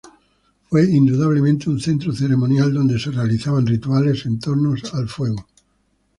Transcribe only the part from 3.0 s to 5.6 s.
realizaban rituales en torno al fuego.